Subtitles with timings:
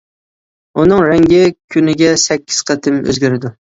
[0.79, 1.41] ئۇنىڭ رەڭگى
[1.75, 3.55] كۈنىگە سەككىز قېتىم ئۆزگىرىدۇ.